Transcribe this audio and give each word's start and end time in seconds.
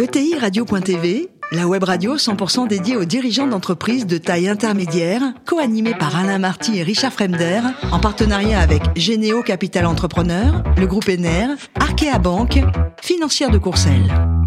ETI 0.00 0.38
Radio.tv, 0.38 1.28
la 1.52 1.66
web 1.66 1.84
radio 1.84 2.16
100% 2.16 2.66
dédiée 2.66 2.96
aux 2.96 3.04
dirigeants 3.04 3.46
d'entreprises 3.46 4.06
de 4.06 4.16
taille 4.16 4.48
intermédiaire, 4.48 5.20
co-animée 5.44 5.92
par 5.92 6.16
Alain 6.16 6.38
Marty 6.38 6.78
et 6.78 6.82
Richard 6.82 7.12
Fremder, 7.12 7.60
en 7.92 8.00
partenariat 8.00 8.60
avec 8.60 8.80
Généo 8.96 9.42
Capital 9.42 9.84
Entrepreneur, 9.84 10.62
le 10.78 10.86
groupe 10.86 11.10
ENER, 11.10 11.48
Arkea 11.78 12.18
Banque, 12.18 12.60
financière 13.02 13.50
de 13.50 13.58
Courcelles. 13.58 14.39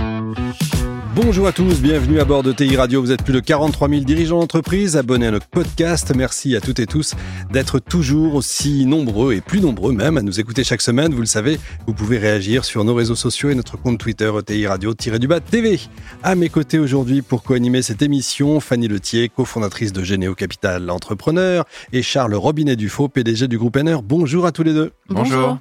Bonjour 1.16 1.46
à 1.46 1.52
tous, 1.52 1.80
bienvenue 1.80 2.20
à 2.20 2.26
bord 2.26 2.42
de 2.42 2.52
TI 2.52 2.76
Radio. 2.76 3.00
Vous 3.00 3.12
êtes 3.12 3.22
plus 3.22 3.34
de 3.34 3.40
43 3.40 3.88
000 3.88 4.02
dirigeants 4.02 4.40
d'entreprise 4.40 4.98
abonnés 4.98 5.28
à 5.28 5.32
notre 5.32 5.46
podcast. 5.46 6.12
Merci 6.16 6.56
à 6.56 6.62
toutes 6.62 6.80
et 6.80 6.88
tous 6.88 7.14
d'être 7.52 7.78
toujours 7.78 8.34
aussi 8.34 8.88
nombreux 8.88 9.34
et 9.36 9.42
plus 9.42 9.62
nombreux 9.62 9.94
même 9.94 10.18
à 10.18 10.24
nous 10.24 10.40
écouter 10.40 10.64
chaque 10.64 10.82
semaine. 10.82 11.14
Vous 11.14 11.20
le 11.20 11.28
savez, 11.28 11.60
vous 11.86 11.94
pouvez 11.94 12.18
réagir 12.18 12.66
sur 12.66 12.84
nos 12.84 12.96
réseaux 12.96 13.14
sociaux 13.14 13.52
et 13.52 13.56
notre 13.56 13.78
compte 13.78 14.00
Twitter 14.00 14.32
TI 14.44 14.66
Radio-du-bas 14.66 15.40
TV. 15.40 15.80
À 16.24 16.34
mes 16.34 16.50
côtés 16.50 16.80
aujourd'hui 16.80 17.22
pour 17.22 17.44
co-animer 17.44 17.84
cette 17.84 18.02
émission, 18.02 18.60
Fanny 18.60 18.88
Letier, 18.88 19.30
cofondatrice 19.30 19.94
de 19.94 20.04
Généo 20.04 20.34
Capital 20.34 20.90
Entrepreneur 20.90 21.64
et 21.92 22.02
Charles 22.02 22.34
Robinet 22.34 22.76
Dufaux, 22.76 23.08
PDG 23.08 23.48
du 23.48 23.60
groupe 23.60 23.78
NR. 23.78 24.02
Bonjour 24.02 24.48
à 24.48 24.52
tous 24.52 24.64
les 24.64 24.74
deux. 24.74 24.92
Bonjour. 25.10 25.60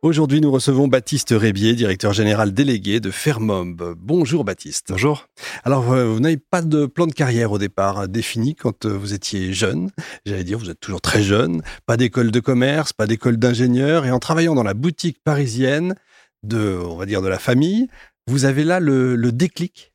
Aujourd'hui, 0.00 0.40
nous 0.40 0.52
recevons 0.52 0.86
Baptiste 0.86 1.34
Rébier, 1.36 1.74
directeur 1.74 2.12
général 2.12 2.54
délégué 2.54 3.00
de 3.00 3.10
Fermob. 3.10 3.96
Bonjour 3.98 4.44
Baptiste. 4.44 4.90
Bonjour. 4.90 5.26
Alors, 5.64 5.90
euh, 5.90 6.04
vous 6.04 6.20
n'avez 6.20 6.36
pas 6.36 6.62
de 6.62 6.86
plan 6.86 7.08
de 7.08 7.12
carrière 7.12 7.50
au 7.50 7.58
départ 7.58 8.06
défini 8.06 8.54
quand 8.54 8.84
euh, 8.84 8.96
vous 8.96 9.12
étiez 9.12 9.52
jeune. 9.52 9.90
J'allais 10.24 10.44
dire, 10.44 10.56
vous 10.56 10.70
êtes 10.70 10.78
toujours 10.78 11.00
très 11.00 11.20
jeune. 11.20 11.62
Pas 11.84 11.96
d'école 11.96 12.30
de 12.30 12.38
commerce, 12.38 12.92
pas 12.92 13.08
d'école 13.08 13.38
d'ingénieur. 13.38 14.06
Et 14.06 14.12
en 14.12 14.20
travaillant 14.20 14.54
dans 14.54 14.62
la 14.62 14.72
boutique 14.72 15.18
parisienne 15.24 15.96
de, 16.44 16.78
on 16.80 16.94
va 16.94 17.04
dire, 17.04 17.20
de 17.20 17.28
la 17.28 17.40
famille, 17.40 17.88
vous 18.28 18.44
avez 18.44 18.62
là 18.62 18.78
le, 18.78 19.16
déclic 19.32 19.92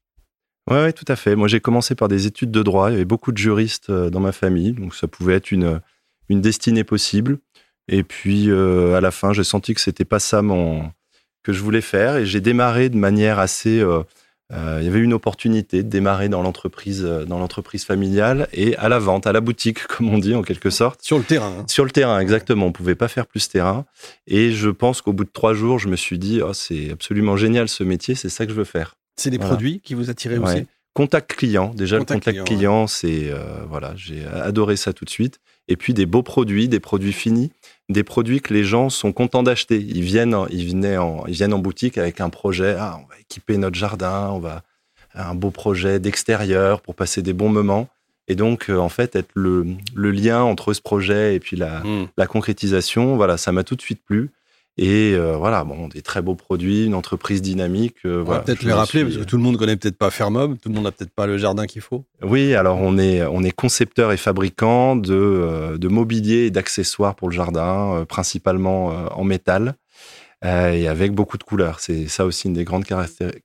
Oui, 0.70 0.80
ouais, 0.80 0.92
tout 0.92 1.06
à 1.08 1.16
fait. 1.16 1.38
Moi, 1.38 1.48
j'ai 1.48 1.62
commencé 1.62 1.96
par 1.96 2.10
des 2.10 2.28
études 2.28 2.52
de 2.52 2.62
droit. 2.62 2.90
Il 2.90 2.94
y 2.94 2.96
avait 2.96 3.06
beaucoup 3.06 3.32
de 3.32 3.38
juristes 3.38 3.90
euh, 3.90 4.10
dans 4.10 4.20
ma 4.20 4.34
famille, 4.34 4.74
donc 4.74 4.96
ça 4.96 5.08
pouvait 5.08 5.36
être 5.36 5.54
une, 5.54 5.80
une 6.28 6.42
destinée 6.42 6.84
possible. 6.84 7.40
Et 7.88 8.04
puis 8.04 8.50
euh, 8.50 8.96
à 8.96 9.02
la 9.02 9.12
fin, 9.12 9.34
j'ai 9.34 9.44
senti 9.44 9.74
que 9.74 9.82
c'était 9.82 10.06
pas 10.06 10.20
ça 10.20 10.42
mon 10.42 10.92
que 11.44 11.52
je 11.52 11.62
voulais 11.62 11.82
faire 11.82 12.16
et 12.16 12.26
j'ai 12.26 12.40
démarré 12.40 12.88
de 12.88 12.96
manière 12.96 13.38
assez 13.38 13.82
euh, 13.82 14.02
euh, 14.54 14.78
il 14.80 14.86
y 14.86 14.88
avait 14.88 15.00
une 15.00 15.14
opportunité 15.14 15.84
de 15.84 15.90
démarrer 15.90 16.30
dans 16.30 16.42
l'entreprise 16.42 17.04
dans 17.04 17.38
l'entreprise 17.38 17.84
familiale 17.84 18.48
et 18.54 18.78
à 18.78 18.88
la 18.88 19.00
vente, 19.00 19.28
à 19.28 19.34
la 19.34 19.42
boutique 19.42 19.86
comme 19.88 20.10
on 20.10 20.20
dit 20.20 20.36
en 20.36 20.42
quelque 20.42 20.70
sorte. 20.70 21.02
Sur 21.02 21.18
le 21.18 21.26
terrain. 21.26 21.54
Hein. 21.60 21.66
Sur 21.68 21.84
le 21.84 21.92
terrain, 21.92 22.20
exactement. 22.20 22.68
On 22.68 22.72
pouvait 22.72 22.96
pas 22.96 23.10
faire 23.10 23.26
plus 23.26 23.50
terrain. 23.50 23.86
Et 24.26 24.52
je 24.52 24.70
pense 24.70 25.02
qu'au 25.02 25.12
bout 25.12 25.26
de 25.26 25.32
trois 25.32 25.54
jours, 25.54 25.80
je 25.80 25.90
me 25.90 25.98
suis 25.98 26.18
dit, 26.18 26.42
oh, 26.42 26.54
c'est 26.54 26.92
absolument 26.92 27.36
génial 27.36 27.68
ce 27.68 27.84
métier, 27.84 28.16
c'est 28.16 28.30
ça 28.30 28.46
que 28.46 28.52
je 28.52 28.58
veux 28.58 28.64
faire. 28.64 28.96
C'est 29.18 29.30
des 29.30 29.40
produits 29.40 29.82
qui 29.82 29.96
vous 29.96 30.10
attiraient 30.10 30.38
aussi? 30.38 30.66
Contact 30.94 31.34
client, 31.34 31.74
déjà 31.74 31.98
le 31.98 32.06
contact 32.06 32.44
client, 32.44 32.88
c'est 32.88 33.34
voilà, 33.68 33.94
j'ai 33.96 34.26
adoré 34.26 34.78
ça 34.78 34.94
tout 34.94 35.06
de 35.06 35.10
suite. 35.10 35.40
Et 35.68 35.78
puis 35.78 35.94
des 35.94 36.06
beaux 36.06 36.24
produits, 36.24 36.68
des 36.68 36.80
produits 36.80 37.14
finis 37.14 37.52
des 37.90 38.04
produits 38.04 38.42
que 38.42 38.54
les 38.54 38.64
gens 38.64 38.90
sont 38.90 39.12
contents 39.12 39.44
d'acheter. 39.44 39.78
Ils 39.78 40.04
viennent, 40.04 40.36
ils, 40.50 40.70
venaient 40.70 40.98
en, 40.98 41.26
ils 41.28 41.34
viennent 41.34 41.54
en 41.54 41.60
boutique 41.60 41.98
avec 41.98 42.22
un 42.22 42.30
projet. 42.30 42.76
Ah, 42.78 43.00
on 43.02 43.08
va 43.08 43.20
équiper 43.20 43.58
notre 43.58 43.78
jardin, 43.78 44.30
on 44.32 44.40
va 44.40 44.64
un 45.16 45.36
beau 45.36 45.52
projet 45.52 46.00
d'extérieur 46.00 46.82
pour 46.82 46.96
passer 46.96 47.22
des 47.22 47.34
bons 47.34 47.50
moments. 47.50 47.88
Et 48.28 48.36
donc, 48.36 48.70
euh, 48.70 48.78
en 48.78 48.90
fait, 48.90 49.16
être 49.16 49.30
le, 49.36 49.76
lien 49.96 50.42
entre 50.42 50.74
ce 50.74 50.82
projet 50.82 51.36
et 51.36 51.40
puis 51.40 51.58
la, 51.58 51.82
hmm. 51.82 52.08
la 52.18 52.26
concrétisation, 52.26 53.16
voilà, 53.16 53.38
ça 53.38 53.52
m'a 53.52 53.64
tout 53.64 53.76
de 53.76 53.82
suite 53.82 54.02
plu. 54.04 54.32
Et 54.78 55.14
euh, 55.14 55.36
voilà, 55.38 55.64
bon, 55.64 55.88
des 55.88 56.02
très 56.02 56.24
beaux 56.24 56.36
produits, 56.36 56.86
une 56.86 56.96
entreprise 56.96 57.42
dynamique. 57.44 57.98
Euh, 58.06 58.22
on 58.22 58.32
va 58.32 58.40
peut-être 58.40 58.64
les 58.64 58.74
rappeler, 58.74 59.04
parce 59.04 59.18
que 59.18 59.24
tout 59.24 59.38
le 59.38 59.44
monde 59.44 59.58
connaît 59.58 59.76
peut-être 59.76 59.98
pas 59.98 60.10
Fermob, 60.10 60.58
tout 60.60 60.70
le 60.70 60.76
monde 60.76 60.86
n'a 60.86 60.92
peut-être 60.92 61.14
pas 61.14 61.28
le 61.28 61.38
jardin 61.38 61.68
qu'il 61.68 61.82
faut. 61.82 62.06
Oui, 62.24 62.56
alors 62.56 62.80
on 62.80 62.98
est, 62.98 63.24
on 63.24 63.44
est 63.44 63.52
concepteur 63.52 64.12
et 64.12 64.18
fabricant 64.18 64.96
de, 64.96 65.14
euh, 65.14 65.78
de 65.78 65.88
mobilier 65.88 66.46
et 66.46 66.52
d'accessoires 66.52 67.14
pour 67.16 67.30
le 67.30 67.36
jardin, 67.36 68.04
principalement 68.10 68.88
en 68.88 69.24
métal 69.24 69.76
et 70.44 70.90
avec 70.90 71.14
beaucoup 71.14 71.38
de 71.38 71.44
couleurs. 71.44 71.80
C'est 71.80 72.08
ça 72.08 72.26
aussi 72.26 72.48
une 72.48 72.54
des 72.54 72.66
grandes 72.66 72.84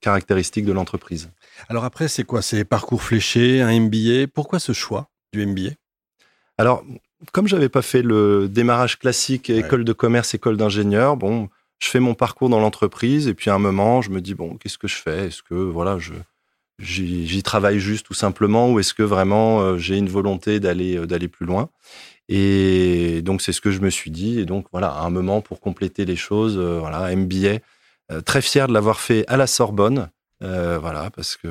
caractéristiques 0.01 0.65
de 0.65 0.73
l'entreprise. 0.73 1.29
Alors 1.69 1.85
après, 1.85 2.09
c'est 2.09 2.23
quoi? 2.23 2.41
C'est 2.41 2.65
parcours 2.65 3.01
fléché, 3.01 3.61
un 3.61 3.79
MBA 3.79 4.27
Pourquoi 4.33 4.59
ce 4.59 4.73
choix 4.73 5.09
du 5.31 5.45
MBA 5.45 5.71
alors, 6.59 6.83
comme 7.31 7.47
j'avais 7.47 7.69
pas 7.69 7.81
fait 7.81 8.01
le 8.01 8.47
démarrage 8.47 8.97
classique, 8.97 9.49
école 9.49 9.83
de 9.83 9.93
commerce, 9.93 10.33
école 10.33 10.57
d'ingénieur, 10.57 11.17
bon, 11.17 11.49
je 11.79 11.87
fais 11.87 11.99
mon 11.99 12.13
parcours 12.13 12.49
dans 12.49 12.59
l'entreprise 12.59 13.27
et 13.27 13.33
puis 13.33 13.49
à 13.49 13.55
un 13.55 13.59
moment, 13.59 14.01
je 14.01 14.09
me 14.09 14.21
dis 14.21 14.35
bon, 14.35 14.55
qu'est-ce 14.57 14.77
que 14.77 14.87
je 14.87 14.95
fais? 14.95 15.27
Est-ce 15.27 15.43
que 15.43 15.55
voilà, 15.55 15.97
je 15.97 16.13
j'y 16.79 17.43
travaille 17.43 17.79
juste 17.79 18.05
tout 18.05 18.13
simplement 18.13 18.71
ou 18.71 18.79
est-ce 18.79 18.93
que 18.93 19.03
vraiment 19.03 19.61
euh, 19.61 19.77
j'ai 19.77 19.97
une 19.97 20.07
volonté 20.07 20.61
d'aller 20.61 20.97
euh, 20.97 21.05
d'aller 21.05 21.27
plus 21.27 21.45
loin? 21.45 21.69
Et 22.29 23.21
donc 23.21 23.41
c'est 23.41 23.51
ce 23.51 23.61
que 23.61 23.71
je 23.71 23.81
me 23.81 23.89
suis 23.89 24.11
dit 24.11 24.39
et 24.39 24.45
donc 24.45 24.67
voilà, 24.71 24.89
à 24.89 25.01
un 25.01 25.09
moment 25.09 25.41
pour 25.41 25.59
compléter 25.59 26.05
les 26.05 26.15
choses, 26.15 26.57
euh, 26.57 26.79
voilà, 26.79 27.13
MBA, 27.15 27.59
très 28.25 28.41
fier 28.41 28.67
de 28.67 28.73
l'avoir 28.73 28.99
fait 28.99 29.23
à 29.27 29.37
la 29.37 29.45
Sorbonne. 29.45 30.09
Euh, 30.41 30.79
voilà, 30.79 31.09
parce 31.09 31.35
que 31.35 31.49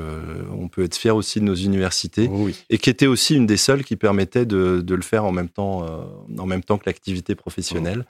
on 0.51 0.67
peut 0.67 0.83
être 0.83 0.95
fier 0.95 1.15
aussi 1.15 1.39
de 1.39 1.45
nos 1.45 1.53
universités 1.53 2.27
oh 2.31 2.49
et 2.71 2.77
qui 2.79 2.89
était 2.89 3.05
aussi 3.05 3.35
une 3.35 3.45
des 3.45 3.57
seules 3.57 3.83
qui 3.83 3.95
permettait 3.95 4.47
de, 4.47 4.83
le 4.87 5.01
faire 5.01 5.25
en 5.25 5.31
même 5.31 5.49
temps, 5.49 5.83
euh, 5.83 6.39
en 6.39 6.47
même 6.47 6.63
temps 6.63 6.79
que 6.79 6.85
l'activité 6.87 7.35
professionnelle. 7.35 7.99
Euh, 7.99 8.03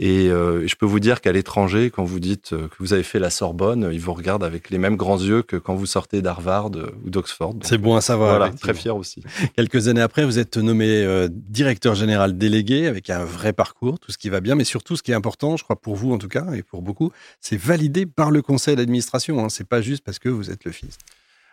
et 0.00 0.28
je 0.28 0.74
peux 0.74 0.86
vous 0.86 1.00
dire 1.00 1.20
qu'à 1.20 1.32
l'étranger, 1.32 1.90
quand 1.90 2.04
vous 2.04 2.20
dites 2.20 2.52
euh, 2.52 2.68
que 2.68 2.74
vous 2.80 2.92
avez 2.92 3.02
fait 3.02 3.18
la 3.18 3.30
Sorbonne, 3.30 3.90
ils 3.92 4.00
vous 4.00 4.12
regardent 4.12 4.44
avec 4.44 4.70
les 4.70 4.78
mêmes 4.78 4.96
grands 4.96 5.18
yeux 5.18 5.42
que 5.42 5.56
quand 5.56 5.74
vous 5.74 5.86
sortez 5.86 6.22
d'Harvard 6.22 6.70
euh, 6.74 6.94
ou 7.04 7.10
d'Oxford. 7.10 7.54
C'est 7.62 7.78
bon 7.78 7.94
à 7.94 8.00
savoir. 8.00 8.36
Voilà, 8.36 8.52
très 8.52 8.74
fier 8.74 8.96
aussi. 8.96 9.22
Quelques 9.56 9.88
années 9.88 10.00
après, 10.00 10.24
vous 10.24 10.38
êtes 10.38 10.56
nommé 10.56 11.06
directeur 11.30 11.94
général 11.94 12.36
délégué 12.36 12.86
avec 12.86 13.10
un 13.10 13.24
vrai 13.24 13.52
parcours, 13.52 13.98
tout 13.98 14.10
ce 14.10 14.18
qui 14.18 14.30
va 14.30 14.40
bien, 14.40 14.54
mais 14.54 14.64
surtout 14.64 14.96
ce 14.96 15.02
qui 15.02 15.12
est 15.12 15.14
important, 15.14 15.56
je 15.56 15.64
crois 15.64 15.76
pour 15.76 15.94
vous 15.94 16.12
en 16.12 16.18
tout 16.18 16.28
cas 16.28 16.52
et 16.54 16.62
pour 16.62 16.82
beaucoup, 16.82 17.12
c'est 17.40 17.56
validé 17.56 18.06
par 18.06 18.30
le 18.30 18.42
conseil 18.42 18.76
d'administration. 18.76 19.44
Hein. 19.44 19.48
C'est 19.48 19.68
pas 19.68 19.80
juste 19.80 20.04
parce 20.04 20.18
que 20.18 20.28
vous 20.28 20.50
êtes 20.50 20.64
le 20.64 20.72
fils. 20.72 20.98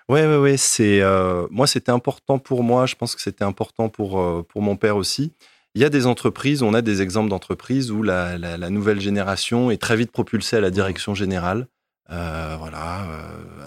Ouais, 0.09 0.25
ouais. 0.35 0.57
C'est 0.57 1.01
moi, 1.51 1.67
c'était 1.67 1.91
important 1.91 2.39
pour 2.39 2.63
moi. 2.63 2.85
Je 2.85 2.95
pense 2.95 3.15
que 3.15 3.21
c'était 3.21 3.43
important 3.43 3.89
pour 3.89 4.45
pour 4.47 4.61
mon 4.61 4.75
père 4.75 4.97
aussi. 4.97 5.31
Il 5.73 5.81
y 5.81 5.85
a 5.85 5.89
des 5.89 6.05
entreprises, 6.05 6.63
on 6.63 6.73
a 6.73 6.81
des 6.81 7.01
exemples 7.01 7.29
d'entreprises 7.29 7.91
où 7.91 8.03
la, 8.03 8.37
nouvelle 8.69 8.99
génération 8.99 9.71
est 9.71 9.81
très 9.81 9.95
vite 9.95 10.11
propulsée 10.11 10.57
à 10.57 10.61
la 10.61 10.69
direction 10.69 11.15
générale. 11.15 11.67
Euh, 12.09 12.57
voilà, 12.59 13.05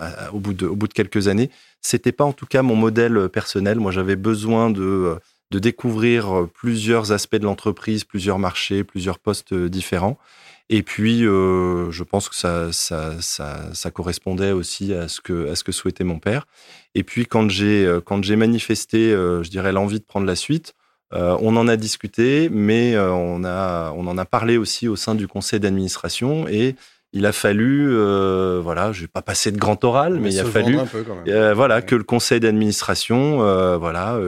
euh, 0.03 0.31
au, 0.35 0.39
bout 0.39 0.53
de, 0.53 0.93
quelques 0.93 1.29
années. 1.29 1.51
C'était 1.81 2.13
pas 2.13 2.25
en 2.25 2.35
tout 2.35 2.45
cas 2.45 2.61
mon 2.61 2.77
modèle 2.77 3.31
personnel. 3.31 3.81
Moi, 3.81 3.91
j'avais 3.91 4.17
besoin 4.17 4.69
de, 4.69 5.19
découvrir 5.51 6.49
plusieurs 6.53 7.13
aspects 7.13 7.37
de 7.37 7.45
l'entreprise, 7.45 8.05
plusieurs 8.05 8.39
marchés, 8.39 8.85
plusieurs 8.85 9.19
postes 9.19 9.55
différents. 9.55 10.19
Et 10.69 10.83
puis, 10.83 11.25
euh, 11.25 11.91
je 11.91 12.03
pense 12.03 12.29
que 12.29 12.35
ça, 12.35 13.91
correspondait 13.95 14.53
aussi 14.53 14.93
à 14.93 15.09
ce 15.09 15.23
que, 15.23 15.51
à 15.51 15.55
ce 15.55 15.65
que 15.65 15.73
souhaitait 15.73 16.05
mon 16.05 16.19
père. 16.19 16.47
Et 16.95 17.03
puis, 17.03 17.25
quand 17.25 17.49
j'ai, 17.49 17.99
quand 18.05 18.23
j'ai 18.23 18.37
manifesté, 18.37 19.13
je 19.13 19.49
dirais, 19.49 19.73
l'envie 19.73 20.01
de 20.01 20.05
prendre 20.05 20.27
la 20.27 20.37
suite, 20.37 20.75
euh, 21.15 21.37
on 21.41 21.57
en 21.57 21.69
a 21.69 21.77
discuté, 21.77 22.49
mais 22.51 22.95
euh, 22.95 23.13
on, 23.13 23.45
a, 23.45 23.93
on 23.97 24.07
en 24.07 24.19
a 24.19 24.25
parlé 24.25 24.57
aussi 24.57 24.89
au 24.89 24.97
sein 24.97 25.15
du 25.15 25.29
conseil 25.29 25.61
d'administration 25.61 26.49
et 26.49 26.75
il 27.13 27.25
a 27.27 27.33
fallu, 27.33 27.87
euh, 27.89 28.61
voilà, 28.61 28.91
je 28.91 29.03
vais 29.03 29.07
pas 29.07 29.23
passer 29.23 29.53
de 29.53 29.57
grand 29.57 29.85
oral, 29.85 30.19
mais, 30.19 30.35
il 30.35 30.41
a 30.41 30.45
fallu, 30.45 30.77
voilà, 31.55 31.81
que 31.81 31.95
le 31.95 32.03
conseil 32.03 32.41
d'administration, 32.41 33.39
voilà, 33.79 34.19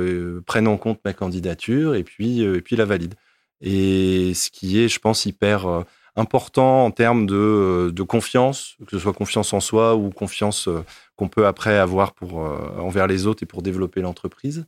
prenne 0.46 0.68
en 0.68 0.76
compte 0.76 1.00
ma 1.04 1.12
candidature 1.12 1.96
et 1.96 2.04
puis, 2.04 2.42
et 2.42 2.60
puis 2.60 2.76
la 2.76 2.84
valide. 2.84 3.14
Et 3.60 4.34
ce 4.34 4.50
qui 4.50 4.80
est, 4.80 4.88
je 4.88 5.00
pense, 5.00 5.26
hyper 5.26 5.84
important 6.14 6.84
en 6.84 6.92
termes 6.92 7.26
de, 7.26 7.90
de, 7.92 8.02
confiance, 8.04 8.76
que 8.86 8.92
ce 8.92 9.00
soit 9.00 9.12
confiance 9.12 9.52
en 9.52 9.58
soi 9.58 9.96
ou 9.96 10.10
confiance 10.10 10.68
qu'on 11.16 11.28
peut 11.28 11.48
après 11.48 11.76
avoir 11.76 12.12
pour 12.12 12.36
envers 12.78 13.08
les 13.08 13.26
autres 13.26 13.42
et 13.42 13.46
pour 13.46 13.62
développer 13.62 14.00
l'entreprise. 14.00 14.64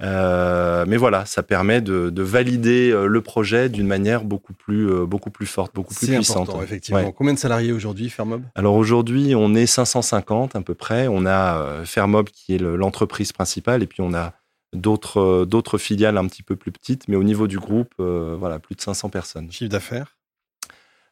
Euh, 0.00 0.84
mais 0.88 0.96
voilà, 0.96 1.24
ça 1.24 1.42
permet 1.42 1.80
de, 1.80 2.22
valider 2.22 2.90
euh, 2.90 3.06
le 3.06 3.20
projet 3.20 3.68
d'une 3.68 3.86
manière 3.86 4.24
beaucoup 4.24 4.52
plus, 4.52 4.90
euh, 4.90 5.06
beaucoup 5.06 5.30
plus 5.30 5.46
forte, 5.46 5.74
beaucoup 5.74 5.94
plus 5.94 6.08
puissante. 6.08 6.48
Important, 6.48 6.62
effectivement. 6.62 7.12
Combien 7.12 7.34
de 7.34 7.38
salariés 7.38 7.72
aujourd'hui, 7.72 8.10
Fermob? 8.10 8.42
Alors 8.54 8.74
aujourd'hui, 8.74 9.34
on 9.36 9.54
est 9.54 9.66
550 9.66 10.56
à 10.56 10.60
peu 10.62 10.74
près. 10.74 11.06
On 11.08 11.26
a 11.26 11.84
Fermob 11.84 12.28
qui 12.28 12.54
est 12.54 12.58
l'entreprise 12.58 13.32
principale, 13.32 13.82
et 13.82 13.86
puis 13.86 14.00
on 14.00 14.14
a 14.14 14.32
d'autres 14.72 15.44
d'autres 15.44 15.78
filiales 15.78 16.18
un 16.18 16.26
petit 16.26 16.42
peu 16.42 16.56
plus 16.56 16.72
petites, 16.72 17.06
mais 17.06 17.16
au 17.16 17.22
niveau 17.22 17.46
du 17.46 17.58
groupe, 17.58 17.94
voilà, 17.98 18.58
plus 18.58 18.74
de 18.74 18.80
500 18.80 19.08
personnes. 19.10 19.50
Chiffre 19.50 19.70
d'affaires? 19.70 20.16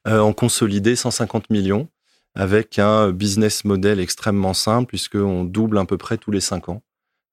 En 0.06 0.32
consolidé, 0.32 0.96
150 0.96 1.50
millions, 1.50 1.88
avec 2.34 2.80
un 2.80 3.10
business 3.12 3.64
model 3.64 4.00
extrêmement 4.00 4.54
simple, 4.54 4.88
puisqu'on 4.88 5.44
double 5.44 5.78
à 5.78 5.84
peu 5.84 5.96
près 5.96 6.18
tous 6.18 6.32
les 6.32 6.40
5 6.40 6.68
ans. 6.70 6.82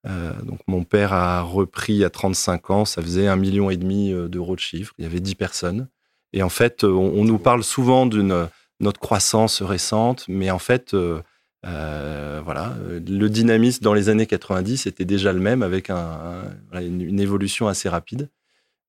Euh, 0.08 0.34
donc 0.44 0.60
mon 0.68 0.84
père 0.84 1.14
a 1.14 1.42
repris 1.42 2.04
à 2.04 2.10
35 2.10 2.70
ans, 2.70 2.86
ça 2.86 3.02
faisait 3.02 3.28
un 3.28 3.36
million 3.36 3.70
et 3.70 3.78
demi 3.78 4.14
euh, 4.14 4.28
d'euros 4.28 4.56
de 4.56 4.62
chiffre. 4.62 4.94
Il 4.98 5.04
y 5.04 5.06
avait 5.06 5.20
10 5.20 5.36
personnes. 5.36 5.88
Et 6.32 6.44
en 6.44 6.50
fait, 6.50 6.84
on, 6.84 7.24
nous 7.26 7.40
parle 7.40 7.64
souvent 7.64 8.06
d'une 8.06 8.48
notre 8.80 9.00
croissance 9.00 9.64
récente, 9.64 10.26
mais 10.28 10.52
en 10.52 10.60
fait, 10.60 10.96
voilà, 11.64 12.76
le 12.88 13.28
dynamisme 13.30 13.84
dans 13.84 13.96
les 13.96 14.10
années 14.10 14.28
90 14.28 14.86
était 14.86 15.06
déjà 15.06 15.34
le 15.34 15.40
même 15.40 15.64
avec 15.64 15.90
une, 15.90 17.20
évolution 17.20 17.68
assez 17.68 17.90
rapide. 17.90 18.30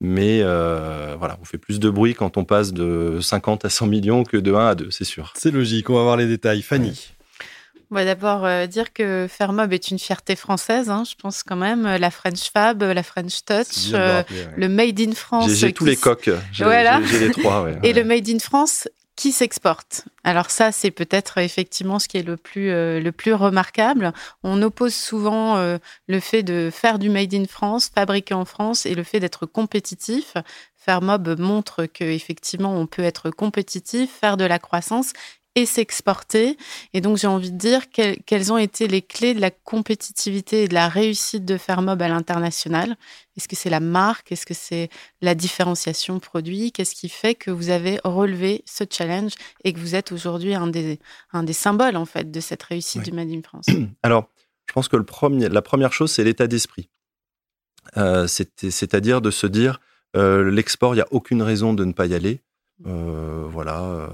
Mais 0.02 0.42
voilà, 0.42 1.38
on 1.40 1.46
fait 1.46 1.56
plus 1.56 1.80
de 1.80 1.88
bruit 1.88 2.14
quand 2.14 2.36
on 2.36 2.44
passe 2.44 2.74
de 2.74 3.20
50 3.22 3.64
à 3.64 3.70
100 3.70 3.86
millions 3.86 4.22
que 4.22 4.36
de 4.36 4.52
1 4.52 4.66
à 4.66 4.74
2, 4.74 4.90
c'est 4.90 5.04
sûr. 5.04 5.32
C'est 5.34 5.50
logique, 5.50 5.88
on 5.88 5.94
va 5.94 6.02
voir 6.02 6.18
les 6.18 6.26
détails. 6.26 6.60
Fanny 6.60 7.14
va 7.94 8.04
d'abord 8.04 8.44
euh, 8.44 8.66
dire 8.66 8.92
que 8.92 9.26
Fermob 9.28 9.72
est 9.72 9.90
une 9.90 9.98
fierté 9.98 10.36
française, 10.36 10.90
hein, 10.90 11.02
je 11.08 11.14
pense 11.20 11.42
quand 11.42 11.56
même. 11.56 11.86
Euh, 11.86 11.98
la 11.98 12.10
French 12.10 12.50
Fab, 12.52 12.82
la 12.82 13.02
French 13.02 13.44
Touch, 13.44 13.92
euh, 13.92 14.22
le 14.56 14.68
Made 14.68 15.00
in 15.00 15.12
France. 15.12 15.50
J'ai 15.50 15.72
tous 15.72 15.84
les 15.84 15.96
coques. 15.96 16.30
J'ai 16.52 16.64
les 16.64 17.30
trois. 17.30 17.68
Et 17.82 17.92
le 17.92 18.04
Made 18.04 18.28
in 18.28 18.38
France 18.38 18.88
qui 19.16 19.32
s'exporte. 19.32 20.04
Alors 20.24 20.50
ça, 20.50 20.72
c'est 20.72 20.90
peut-être 20.90 21.38
effectivement 21.38 21.98
ce 21.98 22.08
qui 22.08 22.16
est 22.16 22.22
le 22.22 22.38
plus, 22.38 22.68
le 22.70 23.10
plus 23.10 23.34
remarquable. 23.34 24.14
On 24.42 24.62
oppose 24.62 24.94
souvent 24.94 25.58
le 26.06 26.20
fait 26.20 26.42
de 26.42 26.70
faire 26.72 26.98
du 26.98 27.10
Made 27.10 27.34
in 27.34 27.44
France, 27.44 27.90
fabriqué 27.94 28.32
en 28.32 28.46
France, 28.46 28.86
et 28.86 28.94
le 28.94 29.02
fait 29.02 29.20
d'être 29.20 29.44
compétitif. 29.44 30.36
Fermob 30.74 31.38
montre 31.38 31.84
qu'effectivement, 31.84 32.74
on 32.74 32.86
peut 32.86 33.02
être 33.02 33.28
compétitif, 33.28 34.10
faire 34.10 34.38
de 34.38 34.44
la 34.46 34.58
croissance 34.58 35.12
et 35.56 35.66
s'exporter. 35.66 36.56
Et 36.94 37.00
donc, 37.00 37.16
j'ai 37.16 37.26
envie 37.26 37.50
de 37.50 37.58
dire 37.58 37.90
quelles 37.90 38.52
ont 38.52 38.58
été 38.58 38.86
les 38.86 39.02
clés 39.02 39.34
de 39.34 39.40
la 39.40 39.50
compétitivité 39.50 40.64
et 40.64 40.68
de 40.68 40.74
la 40.74 40.88
réussite 40.88 41.44
de 41.44 41.56
Fermob 41.56 42.00
à 42.00 42.08
l'international. 42.08 42.96
Est-ce 43.36 43.48
que 43.48 43.56
c'est 43.56 43.70
la 43.70 43.80
marque? 43.80 44.30
Est-ce 44.32 44.46
que 44.46 44.54
c'est 44.54 44.90
la 45.20 45.34
différenciation 45.34 46.20
produit? 46.20 46.72
Qu'est-ce 46.72 46.94
qui 46.94 47.08
fait 47.08 47.34
que 47.34 47.50
vous 47.50 47.70
avez 47.70 47.98
relevé 48.04 48.62
ce 48.64 48.84
challenge 48.88 49.32
et 49.64 49.72
que 49.72 49.80
vous 49.80 49.94
êtes 49.94 50.12
aujourd'hui 50.12 50.54
un 50.54 50.68
des, 50.68 51.00
un 51.32 51.42
des 51.42 51.52
symboles, 51.52 51.96
en 51.96 52.06
fait, 52.06 52.30
de 52.30 52.40
cette 52.40 52.62
réussite 52.62 53.02
du 53.02 53.12
Made 53.12 53.30
in 53.30 53.42
France? 53.42 53.66
Alors, 54.02 54.28
je 54.68 54.72
pense 54.72 54.88
que 54.88 54.96
le 54.96 55.04
premier, 55.04 55.48
la 55.48 55.62
première 55.62 55.92
chose, 55.92 56.12
c'est 56.12 56.22
l'état 56.22 56.46
d'esprit. 56.46 56.88
Euh, 57.96 58.28
c'est-à-dire 58.28 59.20
de 59.20 59.32
se 59.32 59.48
dire, 59.48 59.80
euh, 60.16 60.48
l'export, 60.48 60.94
il 60.94 60.98
n'y 60.98 61.02
a 61.02 61.08
aucune 61.10 61.42
raison 61.42 61.74
de 61.74 61.84
ne 61.84 61.92
pas 61.92 62.06
y 62.06 62.14
aller. 62.14 62.40
Euh, 62.86 63.46
voilà, 63.50 63.82
euh, 63.82 64.06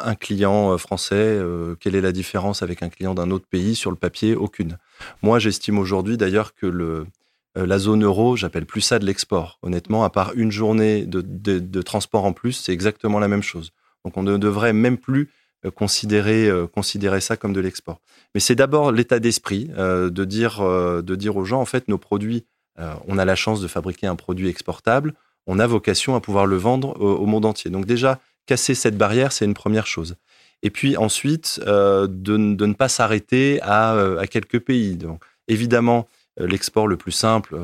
un 0.00 0.16
client 0.16 0.72
euh, 0.72 0.76
français, 0.76 1.38
quelle 1.78 1.94
est 1.94 2.00
la 2.00 2.12
différence 2.12 2.62
avec 2.62 2.82
un 2.82 2.88
client 2.88 3.14
d'un 3.14 3.30
autre 3.30 3.46
pays 3.46 3.74
sur 3.74 3.90
le 3.90 3.96
papier? 3.96 4.34
Aucune. 4.34 4.78
Moi, 5.22 5.38
j'estime 5.38 5.78
aujourd'hui 5.78 6.16
d'ailleurs 6.16 6.54
que 6.54 7.06
la 7.54 7.78
zone 7.78 8.04
euro, 8.04 8.36
j'appelle 8.36 8.66
plus 8.66 8.80
ça 8.80 8.98
de 8.98 9.04
l'export. 9.04 9.58
Honnêtement, 9.62 10.04
à 10.04 10.10
part 10.10 10.32
une 10.34 10.52
journée 10.52 11.06
de, 11.06 11.82
transport 11.82 12.24
en 12.24 12.32
plus, 12.32 12.52
c'est 12.52 12.72
exactement 12.72 13.18
la 13.18 13.28
même 13.28 13.42
chose. 13.42 13.72
Donc 14.04 14.16
on 14.16 14.22
ne 14.22 14.36
devrait 14.36 14.72
même 14.72 14.98
plus 14.98 15.30
considérer, 15.74 16.48
considérer 16.72 17.20
ça 17.20 17.36
comme 17.36 17.52
de 17.52 17.60
l'export. 17.60 18.00
Mais 18.34 18.40
c'est 18.40 18.54
d'abord 18.54 18.92
l'état 18.92 19.18
d'esprit 19.18 19.66
de, 19.66 20.24
dire, 20.24 20.62
de 20.62 21.14
dire 21.16 21.36
aux 21.36 21.44
gens, 21.44 21.60
en 21.60 21.64
fait, 21.64 21.88
nos 21.88 21.98
produits, 21.98 22.44
on 22.76 23.18
a 23.18 23.24
la 23.24 23.34
chance 23.34 23.60
de 23.60 23.66
fabriquer 23.66 24.06
un 24.06 24.16
produit 24.16 24.48
exportable, 24.48 25.14
on 25.48 25.58
a 25.58 25.66
vocation 25.66 26.14
à 26.14 26.20
pouvoir 26.20 26.46
le 26.46 26.56
vendre 26.56 27.00
au, 27.00 27.26
monde 27.26 27.46
entier. 27.46 27.70
Donc 27.70 27.86
déjà, 27.86 28.20
casser 28.46 28.74
cette 28.74 28.96
barrière, 28.96 29.32
c'est 29.32 29.46
une 29.46 29.54
première 29.54 29.86
chose. 29.86 30.16
Et 30.62 30.70
puis 30.70 30.96
ensuite, 30.96 31.60
euh, 31.66 32.06
de, 32.08 32.36
ne 32.36 32.74
pas 32.74 32.88
s'arrêter 32.88 33.58
à, 33.62 33.94
euh, 33.94 34.24
quelques 34.26 34.60
pays. 34.60 34.96
Donc, 34.96 35.24
évidemment, 35.48 36.06
euh, 36.38 36.46
l'export 36.46 36.86
le 36.86 36.96
plus 36.96 37.12
simple, 37.12 37.56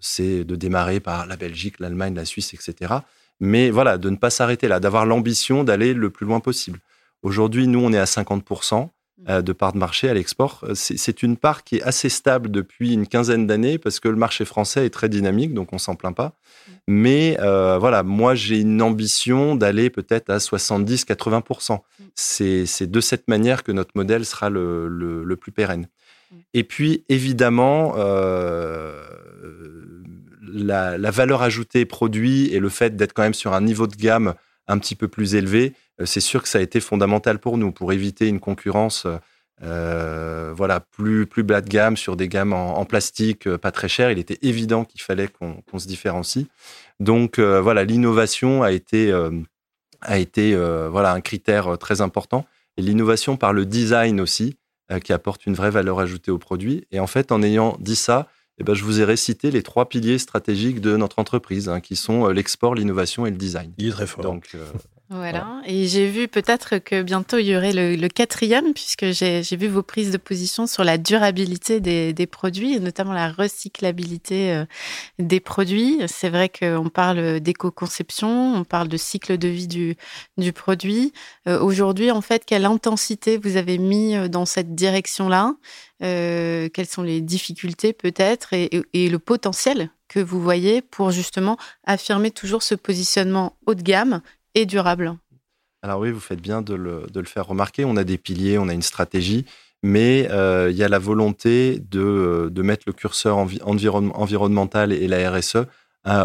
c'est 0.00 0.44
de 0.44 0.56
démarrer 0.56 1.00
par 1.00 1.26
la 1.26 1.36
Belgique, 1.36 1.80
l'Allemagne, 1.80 2.14
la 2.14 2.24
Suisse, 2.24 2.54
etc. 2.54 2.94
Mais 3.40 3.70
voilà, 3.70 3.98
de 3.98 4.08
ne 4.08 4.16
pas 4.16 4.30
s'arrêter 4.30 4.68
là, 4.68 4.78
d'avoir 4.78 5.04
l'ambition 5.04 5.64
d'aller 5.64 5.94
le 5.94 6.10
plus 6.10 6.26
loin 6.26 6.38
possible. 6.38 6.78
Aujourd'hui, 7.22 7.66
nous, 7.66 7.80
on 7.80 7.92
est 7.92 7.98
à 7.98 8.04
50%. 8.04 8.90
Euh, 9.28 9.40
de 9.40 9.52
part 9.52 9.72
de 9.72 9.78
marché 9.78 10.08
à 10.08 10.14
l'export. 10.14 10.64
Euh, 10.64 10.74
c'est 10.74 11.22
une 11.22 11.36
part 11.36 11.62
qui 11.62 11.76
est 11.76 11.82
assez 11.82 12.08
stable 12.08 12.50
depuis 12.50 12.92
une 12.92 13.06
quinzaine 13.06 13.46
d'années 13.46 13.78
parce 13.78 14.00
que 14.00 14.08
le 14.08 14.16
marché 14.16 14.44
français 14.44 14.84
est 14.84 14.90
très 14.90 15.08
dynamique, 15.08 15.54
donc 15.54 15.72
on 15.72 15.78
s'en 15.78 15.94
plaint 15.94 16.16
pas. 16.16 16.34
Mais 16.88 17.36
euh, 17.40 17.78
voilà, 17.78 18.02
moi 18.02 18.34
j'ai 18.34 18.58
une 18.60 18.82
ambition 18.82 19.54
d'aller 19.54 19.90
peut-être 19.90 20.28
à 20.30 20.38
70-80%. 20.38 21.78
C'est 22.16 22.90
de 22.90 23.00
cette 23.00 23.28
manière 23.28 23.62
que 23.62 23.70
notre 23.70 23.92
modèle 23.94 24.24
sera 24.24 24.50
le, 24.50 25.36
plus 25.40 25.52
pérenne. 25.52 25.86
Et 26.52 26.64
puis 26.64 27.04
évidemment, 27.08 27.94
la, 30.42 30.98
la, 30.98 31.10
valeur 31.12 31.42
ajoutée 31.42 31.84
produit 31.84 32.52
et 32.52 32.58
le 32.58 32.68
fait 32.68 32.96
d'être 32.96 33.12
quand 33.12 33.22
même 33.22 33.34
sur 33.34 33.52
un 33.54 33.60
niveau 33.60 33.86
de 33.86 33.94
gamme 33.94 34.34
un 34.66 34.78
petit 34.78 34.94
peu 34.94 35.06
plus 35.08 35.34
élevé, 35.34 35.74
c'est 36.04 36.20
sûr 36.20 36.42
que 36.42 36.48
ça 36.48 36.58
a 36.58 36.62
été 36.62 36.80
fondamental 36.80 37.38
pour 37.38 37.58
nous, 37.58 37.72
pour 37.72 37.92
éviter 37.92 38.28
une 38.28 38.40
concurrence 38.40 39.06
euh, 39.62 40.52
voilà, 40.56 40.80
plus, 40.80 41.26
plus 41.26 41.44
bas 41.44 41.60
de 41.60 41.68
gamme 41.68 41.96
sur 41.96 42.16
des 42.16 42.28
gammes 42.28 42.52
en, 42.52 42.84
plastique 42.84 43.46
euh, 43.46 43.58
pas 43.58 43.70
très 43.70 43.88
chères. 43.88 44.10
Il 44.10 44.18
était 44.18 44.38
évident 44.42 44.84
qu'il 44.84 45.00
fallait 45.00 45.28
qu'on 45.28 45.78
se 45.78 45.86
différencie. 45.86 46.46
Donc 47.00 47.40
voilà, 47.40 47.84
l'innovation 47.84 48.62
a 48.62 48.70
été, 48.70 49.12
a 50.00 50.18
été 50.18 50.54
voilà, 50.88 51.12
un 51.12 51.20
critère 51.20 51.76
très 51.76 52.00
important. 52.00 52.46
Et 52.76 52.82
l'innovation 52.82 53.36
par 53.36 53.52
le 53.52 53.66
design 53.66 54.20
aussi, 54.20 54.56
qui 55.02 55.12
apporte 55.12 55.46
une 55.46 55.54
vraie 55.54 55.70
valeur 55.70 55.98
ajoutée 55.98 56.30
au 56.30 56.38
produit. 56.38 56.86
Et 56.92 57.00
en 57.00 57.08
fait, 57.08 57.32
en 57.32 57.42
ayant 57.42 57.76
dit 57.80 57.96
ça, 57.96 58.28
eh 58.58 58.62
ben, 58.62 58.74
je 58.74 58.84
vous 58.84 59.00
ai 59.00 59.04
récité 59.04 59.50
les 59.50 59.64
trois 59.64 59.88
piliers 59.88 60.18
stratégiques 60.18 60.80
de 60.80 60.96
notre 60.96 61.18
entreprise, 61.18 61.68
hein, 61.68 61.80
qui 61.80 61.96
sont 61.96 62.28
l'export, 62.28 62.76
l'innovation 62.76 63.26
et 63.26 63.30
le 63.30 63.36
design. 63.36 63.72
Il 63.78 63.88
est 63.88 63.90
très 63.90 64.06
fort. 64.06 64.22
Donc, 64.22 64.56
voilà. 65.12 65.60
Et 65.66 65.86
j'ai 65.86 66.08
vu 66.08 66.26
peut-être 66.26 66.78
que 66.78 67.02
bientôt 67.02 67.38
il 67.38 67.46
y 67.46 67.56
aurait 67.56 67.72
le, 67.72 68.08
quatrième, 68.08 68.72
puisque 68.72 69.10
j'ai 69.10 69.56
vu 69.56 69.68
vos 69.68 69.82
prises 69.82 70.10
de 70.10 70.16
position 70.16 70.66
sur 70.66 70.84
la 70.84 70.98
durabilité 70.98 71.80
des, 71.80 72.26
produits, 72.26 72.74
et 72.74 72.80
notamment 72.80 73.12
la 73.12 73.30
recyclabilité 73.30 74.52
euh, 74.52 74.64
des 75.18 75.40
produits. 75.40 76.00
C'est 76.06 76.30
vrai 76.30 76.48
qu'on 76.48 76.88
parle 76.88 77.40
d'éco-conception, 77.40 78.54
on 78.56 78.64
parle 78.64 78.88
de 78.88 78.96
cycle 78.96 79.36
de 79.36 79.48
vie 79.48 79.68
du, 79.68 79.96
du 80.38 80.52
produit. 80.52 81.12
Euh, 81.46 81.60
aujourd'hui, 81.60 82.10
en 82.10 82.20
fait, 82.20 82.44
quelle 82.44 82.64
intensité 82.64 83.36
vous 83.36 83.56
avez 83.56 83.78
mis 83.78 84.16
euh, 84.16 84.28
dans 84.28 84.46
cette 84.46 84.74
direction-là? 84.74 85.54
Quelles 86.00 86.88
sont 86.88 87.02
les 87.02 87.20
difficultés 87.20 87.92
peut-être 87.92 88.54
et 88.54 89.08
le 89.08 89.18
potentiel 89.20 89.88
que 90.08 90.20
vous 90.20 90.42
voyez 90.42 90.82
pour 90.82 91.10
justement 91.10 91.56
affirmer 91.84 92.30
toujours 92.30 92.62
ce 92.62 92.74
positionnement 92.74 93.56
haut 93.66 93.74
de 93.74 93.82
gamme 93.82 94.20
et 94.54 94.66
durable. 94.66 95.16
Alors 95.82 96.00
oui, 96.00 96.12
vous 96.12 96.20
faites 96.20 96.40
bien 96.40 96.62
de 96.62 96.74
le, 96.74 97.24
faire 97.24 97.46
remarquer. 97.46 97.84
On 97.84 97.96
a 97.96 98.04
des 98.04 98.18
piliers, 98.18 98.58
on 98.58 98.68
a 98.68 98.72
une 98.72 98.82
stratégie, 98.82 99.46
mais 99.82 100.28
euh, 100.30 100.68
il 100.70 100.76
y 100.76 100.84
a 100.84 100.88
la 100.88 101.00
volonté 101.00 101.82
de, 101.90 102.50
mettre 102.62 102.84
le 102.86 102.92
curseur 102.92 103.38
environnemental 103.38 104.92
et 104.92 105.08
la 105.08 105.30
RSE 105.30 105.66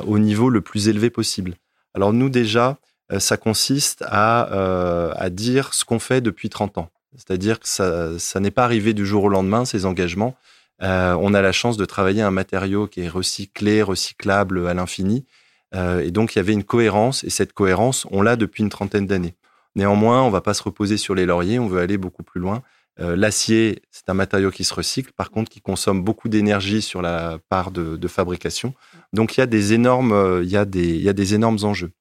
au 0.05 0.19
niveau 0.19 0.49
le 0.49 0.61
plus 0.61 0.89
élevé 0.89 1.09
possible. 1.09 1.55
Alors 1.95 2.13
nous 2.13 2.29
déjà, 2.29 2.77
euh, 3.11 3.19
ça 3.19 3.37
consiste 3.37 4.03
euh, 4.03 5.13
à, 5.15 5.29
dire 5.29 5.73
ce 5.73 5.85
qu'on 5.85 5.99
fait 5.99 6.21
depuis 6.21 6.49
30 6.49 6.77
ans. 6.77 6.89
C'est-à-dire 7.15 7.59
que 7.59 7.67
ça 7.67 8.39
n'est 8.39 8.51
pas 8.51 8.63
arrivé 8.63 8.93
du 8.93 9.05
jour 9.05 9.23
au 9.23 9.29
lendemain, 9.29 9.65
ces 9.65 9.85
engagements. 9.85 10.35
on 10.79 11.33
a 11.33 11.41
la 11.41 11.51
chance 11.51 11.77
de 11.77 11.85
travailler 11.85 12.21
un 12.21 12.29
matériau 12.29 12.85
qui 12.85 13.01
est 13.01 13.09
recyclé, 13.09 13.81
recyclable 13.81 14.67
à 14.67 14.75
l'infini. 14.75 15.25
Euh, 15.75 15.99
et 15.99 16.11
donc, 16.11 16.35
il 16.35 16.39
y 16.39 16.41
avait 16.41 16.53
une 16.53 16.63
cohérence, 16.63 17.23
et 17.23 17.29
cette 17.29 17.53
cohérence, 17.53 18.07
on 18.11 18.21
l'a 18.21 18.35
depuis 18.35 18.63
une 18.63 18.69
trentaine 18.69 19.05
d'années. 19.05 19.35
Néanmoins, 19.75 20.23
on 20.23 20.27
ne 20.27 20.31
va 20.31 20.41
pas 20.41 20.53
se 20.53 20.63
reposer 20.63 20.97
sur 20.97 21.13
les 21.13 21.25
lauriers, 21.25 21.59
on 21.59 21.67
veut 21.67 21.79
aller 21.79 21.97
beaucoup 21.97 22.23
plus 22.23 22.39
loin. 22.39 22.63
Euh, 22.99 23.15
l'acier, 23.15 23.83
c'est 23.91 24.09
un 24.09 24.15
matériau 24.15 24.49
qui 24.49 24.63
se 24.63 24.73
recycle, 24.73 25.11
par 25.15 25.29
contre, 25.29 25.51
qui 25.51 25.61
consomme 25.61 26.03
beaucoup 26.03 26.29
d'énergie 26.29 26.81
sur 26.81 27.01
la 27.01 27.37
part 27.49 27.71
de, 27.71 28.07
fabrication. 28.07 28.73
Donc, 29.13 29.37
il 29.37 29.41
y 29.41 29.43
a 29.43 29.47
des 29.47 29.73
énormes, 29.73 30.41
il 30.43 30.49
y 30.49 30.57
a 30.57 30.65
des, 30.65 30.95
il 30.95 31.01
y 31.01 31.09
a 31.09 31.13
des 31.13 31.35
énormes 31.35 31.59
enjeux. 31.63 31.91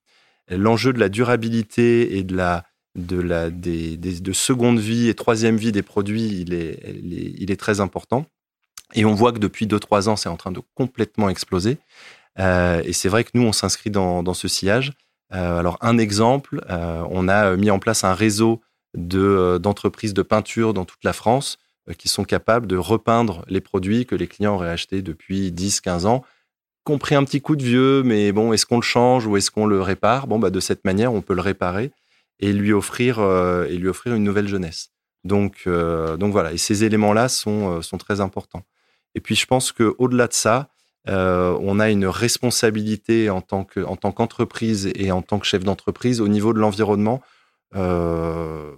L'enjeu 0.49 0.93
de 0.93 1.01
la 1.01 1.09
durabilité 1.09 2.17
et 2.17 2.23
de 2.23 2.37
la, 2.37 2.65
de 2.95 3.21
la, 3.21 3.51
des, 3.51 3.97
de 3.97 4.33
seconde 4.33 4.79
vie 4.79 5.09
et 5.09 5.15
troisième 5.15 5.57
vie 5.57 5.73
des 5.73 5.83
produits, 5.83 6.41
il 6.41 6.55
est, 6.55 6.81
il 7.39 7.51
est 7.51 7.61
très 7.61 7.81
important. 7.81 8.27
Et 8.95 9.05
on 9.05 9.15
voit 9.15 9.33
que 9.33 9.39
depuis 9.39 9.67
2-3 9.67 10.09
ans, 10.09 10.17
c'est 10.17 10.29
en 10.29 10.37
train 10.37 10.53
de 10.53 10.61
complètement 10.75 11.29
exploser. 11.29 11.79
Euh, 12.39 12.83
et 12.85 12.93
c'est 12.93 13.09
vrai 13.09 13.25
que 13.25 13.31
nous, 13.35 13.43
on 13.43 13.53
s'inscrit 13.53 13.91
dans, 13.91 14.35
ce 14.35 14.49
sillage. 14.49 14.93
Euh, 15.33 15.59
alors, 15.59 15.79
un 15.81 15.99
exemple, 15.99 16.65
euh, 16.71 17.03
on 17.11 17.29
a 17.29 17.57
mis 17.57 17.71
en 17.71 17.79
place 17.79 18.05
un 18.05 18.15
réseau 18.15 18.61
d'entreprises 18.95 20.15
de, 20.15 20.23
peinture 20.23 20.73
dans 20.73 20.85
toute 20.85 21.05
la 21.05 21.13
France 21.13 21.59
qui 21.99 22.09
sont 22.09 22.25
capables 22.25 22.67
de 22.67 22.77
repeindre 22.77 23.45
les 23.47 23.61
produits 23.61 24.07
que 24.07 24.17
les 24.17 24.27
clients 24.27 24.55
auraient 24.55 24.71
achetés 24.71 25.03
depuis 25.03 25.53
10, 25.53 25.81
15 25.83 26.07
ans, 26.07 26.25
compris 26.83 27.15
un 27.15 27.23
petit 27.23 27.41
coup 27.41 27.55
de 27.55 27.63
vieux, 27.63 28.03
mais 28.03 28.33
bon, 28.33 28.53
est-ce 28.53 28.67
qu'on 28.67 28.77
le 28.77 28.83
change 28.83 29.27
ou 29.27 29.37
est-ce 29.37 29.53
qu'on 29.53 29.67
le 29.67 29.81
répare? 29.83 30.27
Bon, 30.27 30.39
bah, 30.39 30.51
de 30.51 30.61
cette 30.61 30.85
manière, 30.85 31.13
on 31.13 31.21
peut 31.21 31.35
le 31.35 31.43
réparer 31.43 31.93
et 32.41 32.53
lui 32.53 32.73
offrir, 32.73 33.21
et 33.69 33.77
lui 33.77 33.89
offrir 33.89 34.15
une 34.15 34.25
nouvelle 34.25 34.49
jeunesse. 34.49 34.91
Donc, 35.25 35.69
donc 35.69 36.33
voilà, 36.33 36.53
et 36.53 36.59
ces 36.59 36.83
éléments-là 36.83 37.29
sont, 37.29 37.83
sont 37.83 37.99
très 37.99 38.21
importants. 38.21 38.65
Et 39.15 39.21
puis, 39.21 39.37
je 39.37 39.47
pense 39.47 39.71
qu'au-delà 39.71 40.27
de 40.27 40.33
ça, 40.33 40.71
euh, 41.09 41.57
on 41.61 41.79
a 41.79 41.91
une 41.91 42.07
responsabilité 42.07 43.31
en 43.31 43.41
tant 43.41 43.65
que 43.65 43.81
en 43.81 43.97
tant 43.97 44.13
qu'entreprise 44.13 44.91
et 44.95 45.13
en 45.13 45.23
tant 45.23 45.39
que 45.39 45.47
chef 45.47 45.63
d'entreprise 45.63 46.21
au 46.21 46.29
niveau 46.29 46.53
de 46.53 46.59
l'environnement. 46.59 47.23
Euh, 47.75 48.73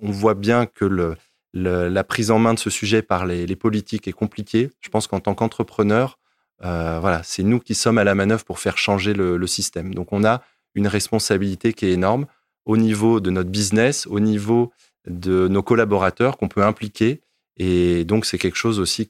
on 0.00 0.10
voit 0.10 0.34
bien 0.34 0.66
que 0.66 0.84
le, 0.84 1.16
la 1.54 2.04
prise 2.04 2.30
en 2.30 2.38
main 2.38 2.54
de 2.54 2.58
ce 2.58 2.70
sujet 2.70 3.02
par 3.02 3.26
les, 3.26 3.56
politiques 3.56 4.08
est 4.08 4.12
compliquée. 4.12 4.70
Je 4.80 4.88
pense 4.88 5.06
qu'en 5.06 5.20
tant 5.20 5.34
qu'entrepreneur, 5.34 6.18
euh, 6.64 6.98
voilà, 7.00 7.22
c'est 7.22 7.42
nous 7.42 7.60
qui 7.60 7.74
sommes 7.74 7.98
à 7.98 8.04
la 8.04 8.14
manœuvre 8.14 8.44
pour 8.44 8.58
faire 8.58 8.78
changer 8.78 9.14
le, 9.14 9.46
système. 9.46 9.94
Donc 9.94 10.12
on 10.12 10.24
a 10.24 10.42
une 10.74 10.86
responsabilité 10.86 11.72
qui 11.72 11.86
est 11.86 11.92
énorme 11.92 12.26
au 12.64 12.76
niveau 12.76 13.20
de 13.20 13.30
notre 13.30 13.50
business, 13.50 14.06
au 14.06 14.20
niveau 14.20 14.72
de 15.06 15.48
nos 15.48 15.62
collaborateurs 15.62 16.36
qu'on 16.36 16.48
peut 16.48 16.62
impliquer. 16.62 17.20
Et 17.56 18.04
donc 18.04 18.24
c'est 18.24 18.38
quelque 18.38 18.56
chose 18.56 18.80
aussi 18.80 19.08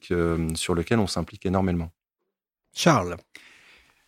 sur 0.55 0.75
lequel 0.75 0.99
on 0.99 1.07
s'implique 1.07 1.45
énormément. 1.45 1.91
Charles. 2.73 3.17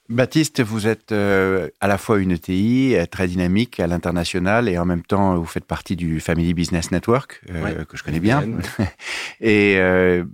Baptiste, 0.08 0.62
vous 0.62 0.86
êtes 0.86 1.12
euh, 1.12 1.70
à 1.82 1.88
la 1.88 1.98
fois 1.98 2.20
une 2.20 2.32
ETI 2.32 2.96
euh, 2.96 3.08
très 3.08 3.28
dynamique 3.28 3.80
à 3.80 3.88
l'international 3.88 4.70
et 4.70 4.78
en 4.78 4.86
même 4.86 5.02
temps 5.02 5.36
vous 5.36 5.46
faites 5.46 5.66
partie 5.66 5.96
du 5.96 6.20
Family 6.20 6.54
Business 6.54 6.92
Network 6.92 7.42
euh, 7.50 7.86
que 7.86 7.98
je 7.98 8.04
connais 8.04 8.20
bien. 8.20 8.44
et 9.42 9.80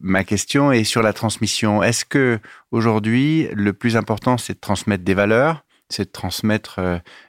ma 0.02 0.26
question 0.26 0.74
est 0.74 0.84
sur 0.84 1.02
la 1.02 1.14
transmission. 1.14 1.82
Est-ce 1.84 2.04
que 2.04 2.40
aujourd'hui 2.72 3.48
le 3.54 3.72
plus 3.72 3.96
important 3.96 4.38
c'est 4.38 4.56
de 4.56 4.60
transmettre 4.60 5.06
des 5.06 5.14
valeurs, 5.14 5.64
c'est 5.92 6.06
de 6.06 6.12
transmettre 6.12 6.80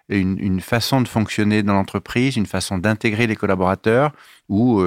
une, 0.09 0.61
façon 0.61 1.01
de 1.01 1.09
fonctionner 1.09 1.63
dans 1.63 1.75
l'entreprise, 1.75 2.37
une 2.37 2.47
façon 2.47 2.79
d'intégrer 2.79 3.27
les 3.27 3.37
collaborateurs 3.37 4.13
ou 4.49 4.83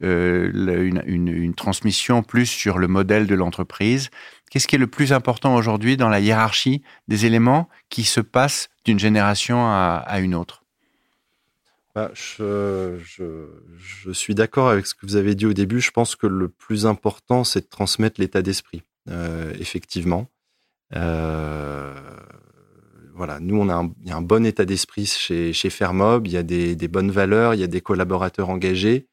une, 0.00 1.02
une 1.06 1.54
transmission 1.54 2.22
plus 2.22 2.46
sur 2.46 2.78
le 2.78 2.88
modèle 2.88 3.26
de 3.26 3.34
l'entreprise 3.34 4.10
Qu'est-ce 4.50 4.66
qui 4.66 4.74
est 4.74 4.80
le 4.80 4.88
plus 4.88 5.12
important 5.12 5.54
aujourd'hui 5.54 5.96
dans 5.96 6.08
la 6.08 6.18
hiérarchie 6.18 6.82
des 7.06 7.24
éléments 7.24 7.68
qui 7.88 8.02
se 8.02 8.20
passent 8.20 8.68
d'une 8.84 8.98
génération 8.98 9.64
à, 9.64 10.18
une 10.20 10.34
autre? 10.34 10.64
Bah, 11.94 12.10
je, 12.14 12.98
suis 14.12 14.34
d'accord 14.34 14.68
avec 14.68 14.86
ce 14.86 14.94
que 14.94 15.06
vous 15.06 15.14
avez 15.14 15.36
dit 15.36 15.46
au 15.46 15.52
début. 15.52 15.80
Je 15.80 15.92
pense 15.92 16.16
que 16.16 16.26
le 16.26 16.48
plus 16.48 16.84
important, 16.84 17.44
c'est 17.44 17.60
de 17.60 17.68
transmettre 17.68 18.20
l'état 18.20 18.42
d'esprit, 18.42 18.82
euh, 19.08 19.52
effectivement. 19.60 20.28
Euh, 20.96 21.94
voilà, 23.14 23.40
nous, 23.40 23.60
on 23.60 23.68
a 23.68 23.74
un, 23.74 24.22
bon 24.22 24.46
état 24.46 24.64
d'esprit 24.64 25.06
chez, 25.06 25.52
chez 25.52 25.70
Fermob, 25.70 26.26
il 26.26 26.32
y 26.32 26.36
a 26.36 26.42
des, 26.42 26.76
des, 26.76 26.88
bonnes 26.88 27.10
valeurs, 27.10 27.54
il 27.54 27.60
y 27.60 27.64
a 27.64 27.68
des 27.68 27.80
collaborateurs 27.80 28.48
engagés. 28.48 29.06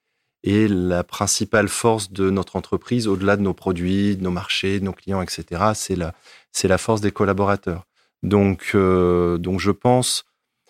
Et 0.43 0.67
la 0.67 1.03
principale 1.03 1.67
force 1.67 2.11
de 2.11 2.29
notre 2.29 2.55
entreprise, 2.55 3.07
au-delà 3.07 3.37
de 3.37 3.41
nos 3.41 3.53
produits, 3.53 4.15
de 4.15 4.23
nos 4.23 4.31
marchés, 4.31 4.79
de 4.79 4.85
nos 4.85 4.93
clients, 4.93 5.21
etc., 5.21 5.71
c'est 5.73 5.95
la, 5.95 6.13
c'est 6.51 6.67
la 6.67 6.77
force 6.77 7.01
des 7.01 7.11
collaborateurs. 7.11 7.85
Donc, 8.23 8.71
euh, 8.75 9.37
donc 9.37 9.59
je 9.59 9.71
pense, 9.71 10.25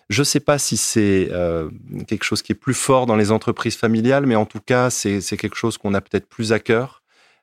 je 0.08 0.22
ne 0.22 0.24
sais 0.24 0.40
pas 0.40 0.58
si 0.58 0.76
c'est 0.76 1.28
euh, 1.32 1.70
quelque 2.06 2.24
chose 2.24 2.42
qui 2.42 2.52
est 2.52 2.56
plus 2.56 2.74
fort 2.74 3.06
dans 3.06 3.16
les 3.16 3.30
entreprises 3.30 3.76
familiales, 3.76 4.26
mais 4.26 4.36
en 4.36 4.46
tout 4.46 4.60
cas, 4.60 4.90
c'est, 4.90 5.20
c'est 5.20 5.36
quelque 5.36 5.56
chose 5.56 5.78
qu'on 5.78 5.94
a 5.94 6.00
peut-être 6.00 6.28
plus 6.28 6.52
à 6.52 6.58
cœur. 6.58 7.02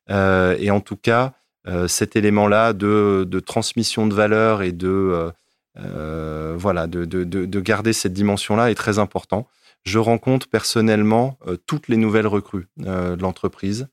Euh, 0.10 0.56
et 0.60 0.72
en 0.72 0.82
tout 0.82 0.98
cas, 0.98 1.34
cet 1.88 2.16
élément-là 2.16 2.74
de, 2.74 3.26
de, 3.28 3.40
transmission 3.40 4.06
de 4.06 4.14
valeur 4.14 4.62
et 4.62 4.72
de, 4.72 5.32
voilà, 5.78 6.88
de, 6.88 7.06
de, 7.06 7.24
de 7.24 7.60
garder 7.60 7.94
cette 7.94 8.14
dimension-là 8.14 8.72
est 8.72 8.76
très 8.76 9.00
important 9.00 9.48
je 9.86 10.00
rencontre 10.00 10.48
personnellement 10.48 11.38
euh, 11.48 11.58
toutes 11.66 11.88
les 11.88 11.98
nouvelles 11.98 12.28
recrues 12.28 12.68
euh, 12.82 13.16
de 13.16 13.22
l'entreprise. 13.22 13.88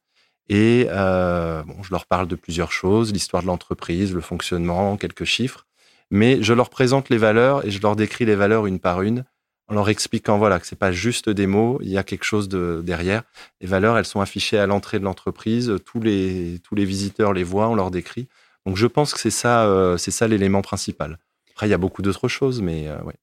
Et 0.49 0.87
euh, 0.91 1.63
bon, 1.63 1.83
je 1.83 1.91
leur 1.91 2.07
parle 2.07 2.27
de 2.27 2.35
plusieurs 2.35 2.73
choses, 2.73 3.13
l'histoire 3.13 3.43
de 3.43 3.47
l'entreprise, 3.47 4.13
le 4.13 4.21
fonctionnement, 4.21 4.97
quelques 4.97 5.25
chiffres. 5.25 5.67
Mais 6.11 6.43
je 6.43 6.53
leur 6.53 6.69
présente 6.69 7.11
les 7.11 7.19
valeurs 7.19 7.65
et 7.65 7.71
je 7.71 7.81
leur 7.81 7.97
décris 7.97 8.25
les 8.25 8.35
valeurs 8.35 8.67
une 8.67 8.81
par 8.81 9.03
une 9.03 9.25
en 9.69 9.75
leur 9.75 9.89
expliquant 9.89 10.39
voilà 10.39 10.59
que 10.59 10.67
c'est 10.67 10.77
pas 10.77 10.93
juste 10.93 11.31
des 11.31 11.47
mots, 11.47 11.79
il 11.83 11.89
y 11.89 11.97
a 11.97 12.03
quelque 12.03 12.25
chose 12.25 12.49
de, 12.49 12.83
derrière. 12.85 13.23
Les 13.61 13.67
valeurs, 13.67 13.97
elles 13.97 14.05
sont 14.05 14.21
affichées 14.21 14.59
à 14.59 14.67
l'entrée 14.67 14.99
de 14.99 15.05
l'entreprise, 15.05 15.73
tous 15.87 16.01
les 16.01 16.59
tous 16.65 16.75
les 16.75 16.85
visiteurs 16.85 17.33
les 17.33 17.45
voient, 17.45 17.69
on 17.69 17.75
leur 17.75 17.91
décrit. 17.91 18.29
Donc 18.67 18.77
je 18.77 18.87
pense 18.87 19.15
que 19.15 19.21
c'est 19.21 19.31
ça 19.31 19.95
c'est 19.99 20.11
ça 20.11 20.29
l'élément 20.29 20.63
principal. 20.63 21.19
Après 21.53 21.67
il 21.67 21.71
y 21.71 21.75
a 21.75 21.79
beaucoup 21.79 22.03
d'autres 22.03 22.29
choses 22.29 22.63
mais 22.63 22.91
ouais. 23.05 23.15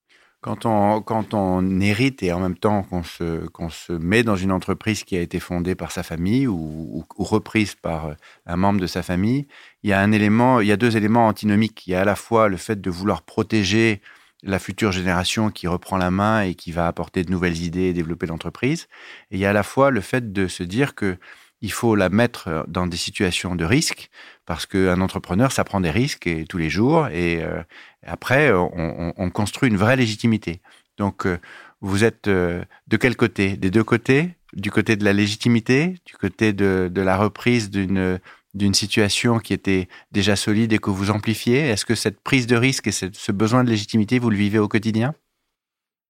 Quand 0.42 0.66
on, 0.66 1.02
quand 1.02 1.34
on 1.34 1.82
hérite 1.82 2.24
et 2.24 2.32
en 2.32 2.40
même 2.40 2.58
temps 2.58 2.84
qu'on 2.84 3.04
se, 3.04 3.46
se 3.72 3.92
met 3.92 4.24
dans 4.24 4.38
une 4.38 4.54
entreprise 4.54 5.04
qui 5.04 5.18
a 5.18 5.20
été 5.20 5.38
fondée 5.42 5.76
par 5.76 5.92
sa 5.92 6.02
famille 6.02 6.48
ou, 6.48 7.06
reprise 7.18 7.76
par 7.76 8.16
un 8.46 8.56
membre 8.56 8.80
de 8.80 8.88
sa 8.88 9.04
famille, 9.04 9.48
il 9.84 9.90
y 9.90 9.94
a 9.94 10.00
un 10.00 10.14
élément, 10.14 10.62
il 10.62 10.68
y 10.68 10.72
a 10.72 10.78
deux 10.78 10.96
éléments 10.96 11.28
antinomiques. 11.28 11.86
Il 11.88 11.92
y 11.92 11.96
a 11.96 12.02
à 12.02 12.06
la 12.06 12.16
fois 12.16 12.48
le 12.48 12.56
fait 12.56 12.80
de 12.80 12.90
vouloir 12.90 13.24
protéger 13.24 14.02
la 14.42 14.60
future 14.60 14.94
génération 14.94 15.50
qui 15.52 15.68
reprend 15.68 15.98
la 15.98 16.10
main 16.10 16.44
et 16.44 16.56
qui 16.56 16.72
va 16.72 16.88
apporter 16.88 17.26
de 17.26 17.32
nouvelles 17.32 17.62
idées 17.62 17.90
et 17.90 17.94
développer 17.94 18.26
l'entreprise. 18.26 18.88
Et 19.32 19.36
il 19.36 19.40
y 19.40 19.46
a 19.46 19.50
à 19.50 19.54
la 19.54 19.64
fois 19.64 19.92
le 19.92 20.00
fait 20.00 20.32
de 20.32 20.48
se 20.48 20.64
dire 20.64 20.96
que 20.96 21.18
il 21.62 21.74
faut 21.74 21.96
la 21.96 22.08
mettre 22.08 22.64
dans 22.70 22.88
des 22.88 22.96
situations 22.96 23.56
de 23.56 23.66
risque 23.66 24.10
parce 24.50 24.66
qu'un 24.66 25.00
entrepreneur, 25.00 25.52
ça 25.52 25.64
prend 25.64 25.80
des 25.80 25.92
risques 25.92 26.26
et, 26.26 26.44
tous 26.44 26.58
les 26.58 26.72
jours 26.72 27.08
et 27.10 27.44
euh, 27.44 27.62
après, 28.02 28.52
on, 28.52 29.14
on, 29.16 29.30
construit 29.30 29.70
une 29.70 29.78
vraie 29.78 29.96
légitimité. 29.96 30.60
Donc, 30.98 31.28
euh, 31.28 31.38
vous 31.82 32.04
êtes 32.04 32.28
euh, 32.28 32.64
de 32.88 32.98
quel 32.98 33.16
côté? 33.16 33.58
Des 33.58 33.70
deux 33.70 33.84
côtés? 33.84 34.32
Du 34.54 34.72
côté 34.72 34.96
de 34.96 35.06
la 35.06 35.14
légitimité? 35.14 35.98
Du 36.04 36.16
côté 36.16 36.52
de, 36.52 36.90
de 36.92 37.02
la 37.02 37.16
reprise 37.16 37.70
d'une 37.70 38.20
d'une 38.56 38.74
situation 38.74 39.38
qui 39.38 39.54
était 39.54 39.88
déjà 40.12 40.36
solide 40.36 40.74
et 40.74 40.80
que 40.80 40.90
vous 40.90 41.12
amplifiez? 41.12 41.60
Est-ce 41.60 41.86
que 41.86 41.94
cette 41.94 42.20
prise 42.20 42.48
de 42.48 42.56
risque 42.56 42.88
et 42.88 42.92
ce 42.92 43.32
besoin 43.32 43.64
de 43.64 43.70
légitimité, 43.70 44.18
vous 44.18 44.32
le 44.32 44.38
vivez 44.38 44.58
au 44.58 44.68
quotidien? 44.68 45.14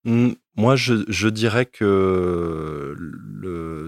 Mmh, 0.06 0.30
moi, 0.60 0.76
je, 0.76 1.28
dirais 1.30 1.66
que 1.66 2.94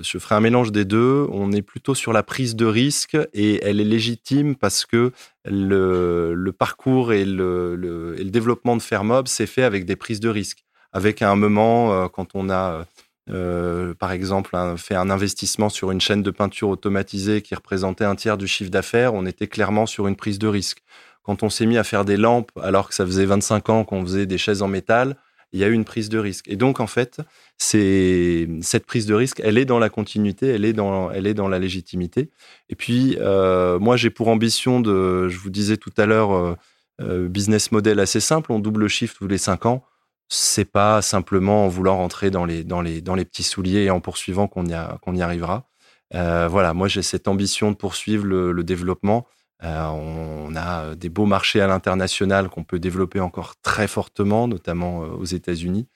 je 0.02 0.18
ferai 0.18 0.36
un 0.36 0.40
mélange 0.40 0.72
des 0.72 0.86
deux. 0.86 1.28
On 1.30 1.52
est 1.52 1.62
plutôt 1.62 1.96
sur 1.96 2.14
la 2.14 2.24
prise 2.24 2.56
de 2.56 2.66
risque 2.66 3.18
et 3.34 3.60
elle 3.62 3.82
est 3.82 3.86
légitime 3.86 4.56
parce 4.56 4.86
que 4.86 5.12
le, 5.44 6.52
parcours 6.58 7.12
et 7.12 7.26
le, 7.26 8.16
développement 8.24 8.78
de 8.78 8.82
Fermob 8.82 9.28
s'est 9.28 9.48
fait 9.48 9.64
avec 9.64 9.86
des 9.86 9.98
prises 9.98 10.22
de 10.22 10.30
risque. 10.30 10.64
Avec 10.94 11.22
un 11.22 11.36
moment, 11.36 11.94
euh, 11.94 12.08
quand 12.08 12.36
on 12.36 12.50
a, 12.50 12.86
euh, 13.30 13.94
par 13.94 14.12
exemple, 14.14 14.58
fait 14.78 14.96
un 14.96 15.10
investissement 15.10 15.70
sur 15.70 15.92
une 15.92 16.02
chaîne 16.02 16.24
de 16.24 16.32
peinture 16.32 16.70
automatisée 16.70 17.42
qui 17.42 17.54
représentait 17.54 18.06
un 18.06 18.16
tiers 18.16 18.38
du 18.38 18.48
chiffre 18.48 18.72
d'affaires, 18.72 19.14
on 19.14 19.26
était 19.26 19.48
clairement 19.48 19.86
sur 19.86 20.08
une 20.08 20.16
prise 20.16 20.40
de 20.40 20.48
risque. 20.48 20.84
Quand 21.24 21.44
on 21.44 21.50
s'est 21.50 21.66
mis 21.66 21.78
à 21.78 21.84
faire 21.84 22.04
des 22.06 22.18
lampes 22.18 22.52
alors 22.62 22.90
que 22.90 22.96
ça 22.96 23.06
faisait 23.06 23.26
25 23.26 23.70
ans 23.70 23.84
qu'on 23.84 24.04
faisait 24.04 24.26
des 24.26 24.38
chaises 24.38 24.62
en 24.62 24.68
métal, 24.68 25.16
il 25.54 25.60
y 25.60 25.64
a 25.64 25.68
eu 25.68 25.74
une 25.74 25.86
prise 25.86 26.10
de 26.10 26.18
risque. 26.18 26.48
Et 26.48 26.56
donc, 26.56 26.80
en 26.80 26.88
fait, 26.88 27.22
c'est 27.58 28.48
cette 28.62 28.86
prise 28.86 29.06
de 29.06 29.14
risque, 29.14 29.42
elle 29.44 29.58
est 29.58 29.66
dans 29.66 29.80
la 29.80 29.90
continuité, 29.90 30.48
elle 30.48 30.66
est 30.66 30.74
dans, 30.74 31.12
elle 31.12 31.28
est 31.28 31.34
dans 31.34 31.48
la 31.48 31.60
légitimité. 31.60 32.30
Et 32.70 32.76
puis, 32.76 33.18
euh, 33.20 33.80
moi, 33.80 33.98
j'ai 33.98 34.10
pour 34.10 34.30
ambition 34.30 34.80
de, 34.80 35.28
je 35.28 35.38
vous 35.38 35.50
disais 35.50 35.78
tout 35.78 35.94
à 35.98 36.06
l'heure, 36.06 36.34
euh, 36.34 36.56
euh, 37.02 37.28
business 37.28 37.72
model 37.72 38.00
assez 38.00 38.20
simple, 38.20 38.52
on 38.52 38.60
double 38.60 38.88
shift 38.88 39.18
tous 39.18 39.28
les 39.28 39.38
cinq 39.38 39.66
ans. 39.66 39.84
C'est 40.30 40.66
pas 40.72 41.02
simplement 41.02 41.66
en 41.66 41.68
voulant 41.68 41.98
rentrer 41.98 42.32
dans 42.32 42.46
les, 42.46 42.64
dans 42.64 42.82
les, 42.82 43.02
dans 43.02 43.16
les 43.16 43.26
petits 43.26 43.44
souliers 43.44 43.84
et 43.84 43.90
en 43.90 44.00
poursuivant 44.00 44.48
qu'on 44.48 44.66
y, 44.66 44.72
y 44.72 45.22
arrivera. 45.22 45.68
voilà, 46.14 46.74
moi, 46.74 46.88
j'ai 46.88 47.02
cette 47.02 47.28
ambition 47.28 47.72
de 47.72 47.76
poursuivre 47.76 48.26
le 48.26 48.64
développement. 48.64 49.28
Euh, 49.64 49.88
on 49.90 50.56
a 50.56 50.86
euh, 50.86 50.96
des 50.96 51.10
beaux 51.10 51.26
marchés 51.26 51.62
à 51.62 51.68
l'international 51.68 52.50
qu'on 52.50 52.64
peut 52.64 52.80
développer 52.80 53.20
encore 53.20 53.56
très 53.62 53.88
fortement, 53.88 54.48
notamment 54.48 55.04
euh, 55.04 55.08
aux 55.10 55.26
États-Unis. 55.26 55.88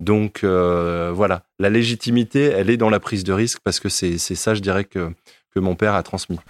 Donc 0.00 0.42
voilà, 0.42 1.44
la 1.60 1.70
légitimité, 1.70 2.46
elle 2.46 2.70
est 2.70 2.76
dans 2.76 2.90
la 2.90 2.98
prise 2.98 3.22
de 3.22 3.32
risque 3.32 3.60
parce 3.62 3.78
que 3.78 3.88
c'est 3.88 4.18
ça, 4.18 4.52
je 4.52 4.60
dirais, 4.60 4.82
que, 4.82 5.12
que 5.54 5.60
mon 5.60 5.76
père 5.76 5.94
a 5.94 6.02
transmis. 6.02 6.40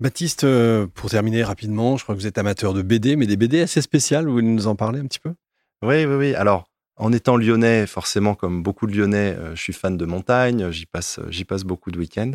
Baptiste, 0.00 0.46
pour 0.94 1.10
terminer 1.10 1.44
rapidement, 1.44 1.98
je 1.98 2.04
crois 2.04 2.14
que 2.14 2.20
vous 2.20 2.26
êtes 2.26 2.38
amateur 2.38 2.72
de 2.72 2.80
BD, 2.80 3.16
mais 3.16 3.26
des 3.26 3.36
BD 3.36 3.60
assez 3.60 3.82
spéciales, 3.82 4.24
vous 4.24 4.32
voulez 4.32 4.46
nous 4.46 4.68
en 4.68 4.74
parler 4.74 5.00
un 5.00 5.04
petit 5.04 5.18
peu? 5.18 5.34
Oui, 5.82 6.06
oui, 6.06 6.14
oui. 6.14 6.34
Alors, 6.34 6.64
en 6.96 7.12
étant 7.12 7.36
lyonnais, 7.36 7.86
forcément, 7.86 8.34
comme 8.34 8.62
beaucoup 8.62 8.86
de 8.86 8.96
lyonnais, 8.96 9.36
je 9.54 9.60
suis 9.60 9.74
fan 9.74 9.98
de 9.98 10.06
montagne, 10.06 10.70
j'y 10.70 10.86
passe, 10.86 11.20
j'y 11.28 11.44
passe 11.44 11.64
beaucoup 11.64 11.90
de 11.90 11.98
week-ends. 11.98 12.32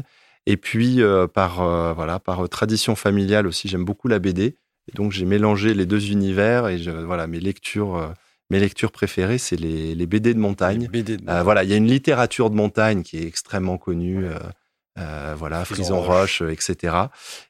Et 0.50 0.56
puis, 0.56 1.02
euh, 1.02 1.28
par, 1.28 1.62
euh, 1.62 1.92
voilà, 1.92 2.20
par 2.20 2.46
euh, 2.46 2.48
tradition 2.48 2.96
familiale 2.96 3.48
aussi, 3.48 3.68
j'aime 3.68 3.84
beaucoup 3.84 4.08
la 4.08 4.18
BD. 4.18 4.56
Et 4.88 4.96
donc, 4.96 5.12
j'ai 5.12 5.26
mélangé 5.26 5.74
les 5.74 5.86
deux 5.86 6.10
univers. 6.10 6.70
Et 6.70 6.78
je, 6.78 6.90
voilà, 6.90 7.28
mes 7.28 7.42
lectures, 7.42 8.14
mes 8.50 8.62
lectures 8.62 8.94
préférées, 8.94 9.40
c'est 9.40 9.58
les, 9.58 9.94
les, 9.94 10.06
BD 10.08 10.34
de 10.34 10.40
montagne. 10.40 10.90
voilà, 11.44 11.66
il 11.66 11.70
y 11.70 11.74
a 11.74 11.76
une 11.76 11.88
littérature 11.88 12.50
de 12.50 12.56
montagne 12.56 13.04
qui 13.04 13.18
est 13.18 13.28
extrêmement 13.28 13.78
connue. 13.78 14.26
voilà, 14.96 15.66
Frison 15.66 16.00
Roche, 16.00 16.42
etc. 16.42 16.96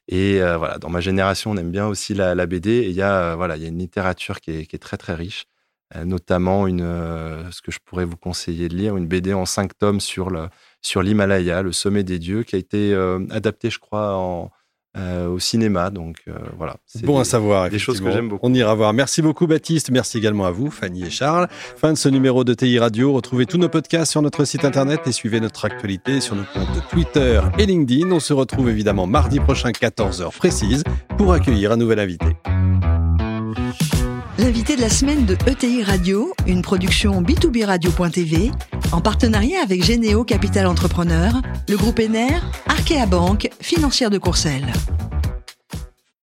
Et 0.08 0.40
voilà, 0.40 0.78
dans 0.78 0.90
ma 0.90 1.00
génération, 1.00 1.52
on 1.52 1.56
aime 1.56 1.70
bien 1.70 1.86
aussi 1.86 2.14
la, 2.14 2.34
la 2.34 2.46
BD. 2.46 2.70
Et 2.70 2.88
il 2.88 2.96
y 2.96 3.02
a, 3.02 3.36
voilà, 3.36 3.56
il 3.56 3.62
y 3.62 3.66
a 3.66 3.68
une 3.68 3.78
littérature 3.78 4.40
qui 4.40 4.50
est, 4.50 4.66
qui 4.66 4.74
est 4.74 4.80
très 4.80 4.96
très 4.96 5.14
riche, 5.14 5.46
notamment 6.04 6.66
une, 6.66 6.80
ce 7.52 7.62
que 7.62 7.70
je 7.70 7.78
pourrais 7.84 8.04
vous 8.04 8.16
conseiller 8.16 8.68
de 8.68 8.74
lire, 8.74 8.96
une 8.96 9.06
BD 9.06 9.32
en 9.34 9.46
cinq 9.46 9.78
tomes 9.78 10.00
sur 10.00 10.30
le, 10.30 10.48
sur 10.82 11.02
l'Himalaya, 11.02 11.62
le 11.62 11.72
sommet 11.72 12.04
des 12.04 12.18
dieux, 12.18 12.42
qui 12.42 12.56
a 12.56 12.58
été 12.58 12.92
euh, 12.92 13.20
adapté, 13.30 13.70
je 13.70 13.78
crois, 13.78 14.14
en, 14.16 14.50
euh, 14.96 15.28
au 15.28 15.38
cinéma. 15.38 15.90
Donc 15.90 16.16
euh, 16.28 16.32
voilà. 16.56 16.76
C'est 16.86 17.04
bon 17.04 17.18
à 17.18 17.24
savoir. 17.24 17.68
Des 17.70 17.78
choses 17.78 18.00
que 18.00 18.10
j'aime 18.10 18.28
beaucoup. 18.28 18.46
On 18.46 18.54
ira 18.54 18.74
voir. 18.74 18.92
Merci 18.92 19.22
beaucoup 19.22 19.46
Baptiste. 19.46 19.90
Merci 19.90 20.18
également 20.18 20.46
à 20.46 20.50
vous, 20.50 20.70
Fanny 20.70 21.04
et 21.04 21.10
Charles. 21.10 21.46
Fin 21.50 21.92
de 21.92 21.98
ce 21.98 22.08
numéro 22.08 22.42
de 22.42 22.54
TI 22.54 22.78
Radio. 22.78 23.12
Retrouvez 23.12 23.46
tous 23.46 23.58
nos 23.58 23.68
podcasts 23.68 24.10
sur 24.10 24.22
notre 24.22 24.44
site 24.44 24.64
internet 24.64 25.00
et 25.06 25.12
suivez 25.12 25.40
notre 25.40 25.66
actualité 25.66 26.20
sur 26.20 26.34
nos 26.34 26.44
comptes 26.52 26.88
Twitter 26.90 27.40
et 27.58 27.66
LinkedIn. 27.66 28.10
On 28.10 28.20
se 28.20 28.32
retrouve 28.32 28.70
évidemment 28.70 29.06
mardi 29.06 29.40
prochain 29.40 29.70
14h 29.70 30.34
précise 30.36 30.82
pour 31.16 31.32
accueillir 31.32 31.70
un 31.70 31.76
nouvel 31.76 32.00
invité. 32.00 32.26
De 34.68 34.78
la 34.78 34.90
semaine 34.90 35.24
de 35.24 35.34
ETI 35.46 35.82
Radio, 35.82 36.34
une 36.46 36.60
production 36.60 37.22
B2B 37.22 37.64
Radio.tv, 37.64 38.50
en 38.92 39.00
partenariat 39.00 39.62
avec 39.62 39.82
Généo 39.82 40.24
Capital 40.24 40.66
Entrepreneur, 40.66 41.40
le 41.70 41.76
groupe 41.78 41.98
ENER, 41.98 42.38
Arkea 42.66 43.06
Banque, 43.06 43.48
financière 43.62 44.10
de 44.10 44.18
Courcelles. 44.18 44.70